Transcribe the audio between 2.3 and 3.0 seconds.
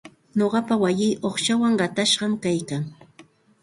kaykan.